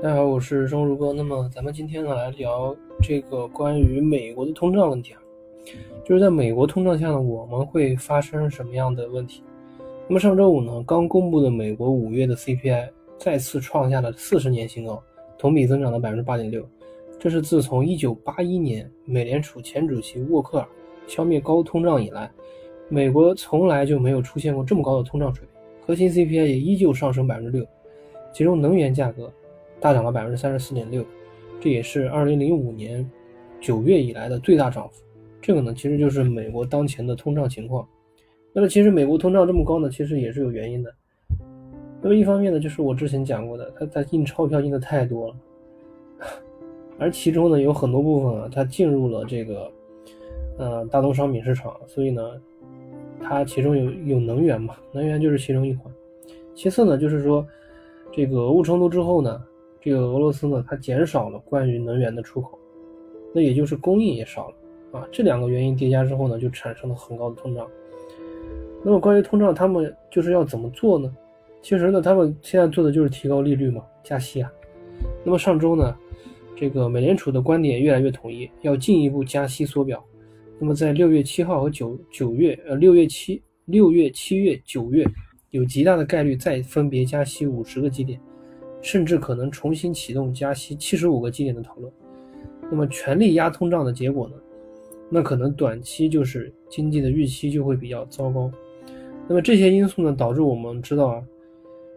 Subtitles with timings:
[0.00, 1.12] 大家好，我是钟如哥。
[1.12, 5.20] 那么咱们今天呢来聊这个关于美国的通胀问题啊，
[6.04, 9.42] 就是在美国通胀下呢，我们会发生什么样的问题？
[10.06, 12.88] 那么上周五呢，刚公布的美国五月的 CPI
[13.18, 15.02] 再次创下了四十年新高，
[15.36, 16.64] 同比增长了百分之八点六，
[17.18, 20.68] 这是自从一九八一年美联储前主席沃克尔
[21.08, 22.30] 消灭高通胀以来，
[22.88, 25.60] 美国从来就没有出现过这么高的通胀水平。
[25.84, 27.66] 核心 CPI 也依旧上升百分之六，
[28.32, 29.32] 其中能源价格
[29.80, 31.04] 大涨了百分之三十四点六，
[31.60, 33.08] 这也是二零零五年
[33.60, 35.02] 九月以来的最大涨幅。
[35.40, 37.86] 这个呢，其实就是美国当前的通胀情况。
[38.52, 40.94] 那么，其实美国通胀这么高呢，其实也是有原因的。
[42.02, 45.36] 那么，一方面呢，就是我之前讲过的，它它印钞票印的太多了，
[46.98, 49.70] 而其中呢，有很多部分啊，它进入了这个
[50.58, 52.22] 呃大宗商品市场，所以呢。
[53.20, 54.76] 它其中有有能源嘛？
[54.92, 55.92] 能源就是其中一环。
[56.54, 57.44] 其次呢，就是说，
[58.12, 59.42] 这个俄乌冲突之后呢，
[59.80, 62.58] 这个俄罗斯呢，它减少了关于能源的出口，
[63.34, 64.56] 那也就是供应也少了
[64.98, 65.08] 啊。
[65.12, 67.66] 这两个原因叠加之后呢，就产生了很高的通胀。
[68.84, 71.14] 那么关于通胀，他们就是要怎么做呢？
[71.60, 74.50] 其实呢，他们现在做的就是提高利率嘛，加息啊。
[75.24, 75.96] 那么上周呢，
[76.56, 80.02] 这个美联储的观点越来越统一，要进一步加息缩表。
[80.60, 85.04] 那么在六月七号和九九月，呃，六月七、六月、七月、九月，
[85.50, 88.20] 有极大的概率再分别加息五十个基点，
[88.80, 91.92] 甚至可能重新启动加息七十五个基点的讨论。
[92.70, 94.34] 那么全力压通胀的结果呢？
[95.10, 98.50] 那可能短期就是经济的预期就会比较糟糕。
[99.26, 101.22] 那么这些因素呢，导致我们知道啊，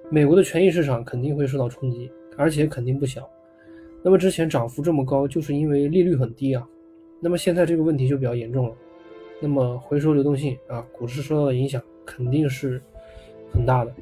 [0.10, 3.30] 美国的权益市场肯定会受到冲击，而且肯定不小。
[4.02, 6.68] 那么之前涨幅这么高，就是因为利率很低啊。
[7.20, 8.76] 那么现在这个问题就比较严重了，
[9.42, 12.82] 那么回收流动性啊，股市受到的影响肯定是
[13.52, 13.94] 很大的。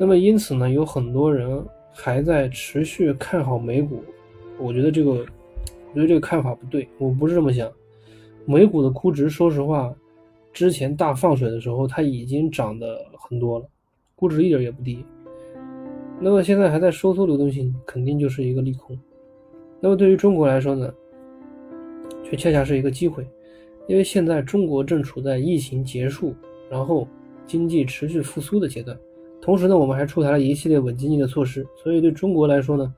[0.00, 1.62] 那么因此呢，有很多人
[1.92, 4.02] 还在持续看好美股，
[4.58, 7.70] 我觉得这个，我觉得这个看法不对，我不是这么想。
[8.46, 9.94] 美股的估值，说实话，
[10.54, 13.68] 之前大放水的时候，它已经涨得很多了，
[14.16, 15.04] 估值一点也不低。
[16.18, 18.98] 那么现在还在收缩流动性，肯定就是一个利空。
[19.80, 20.90] 那么对于中国来说呢？
[22.24, 23.26] 却恰恰是一个机会，
[23.86, 26.34] 因为现在中国正处在疫情结束，
[26.70, 27.06] 然后
[27.46, 28.98] 经济持续复苏的阶段，
[29.40, 32.94] 同时呢，我们还出台了一系列稳经济的措施，所以对中国来说呢，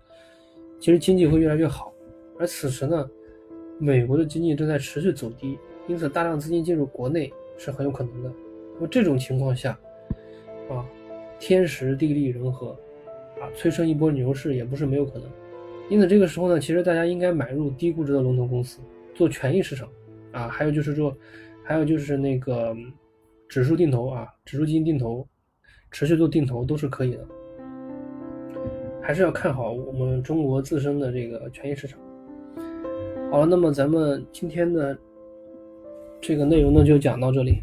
[0.80, 1.92] 其实经济会越来越好。
[2.38, 3.08] 而此时呢，
[3.78, 8.32] 美国的经济正在持续走低，因此大量资金进入国内是很有可能的。
[8.74, 9.78] 那么这种情况下，
[10.68, 10.84] 啊，
[11.38, 12.70] 天时地利人和，
[13.40, 15.28] 啊，催生一波牛市也不是没有可能。
[15.88, 18.80] 因此这个时候呢，其实大家应该买入低估值的龙头公司。
[19.14, 19.88] 做权益市场，
[20.32, 21.14] 啊，还有就是说，
[21.62, 22.74] 还有就是那个
[23.46, 25.26] 指数定投啊，指数基金定投，
[25.92, 27.24] 持续做定投都是可以的，
[29.00, 32.00] 还是要看好我们中国自身的这个权益市场。
[33.30, 34.96] 好了，那么咱们今天的
[36.20, 37.62] 这个内容呢就讲到这里。